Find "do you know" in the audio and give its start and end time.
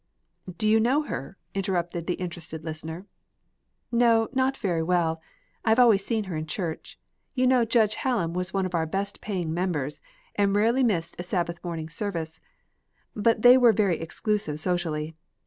0.57-1.03